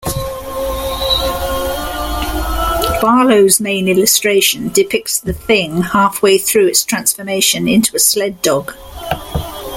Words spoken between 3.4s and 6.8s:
main illustration depicts the Thing halfway through